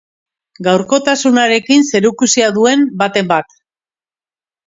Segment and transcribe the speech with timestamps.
[0.67, 3.57] Gaurkotasunarekin zerikusia duen baten bat.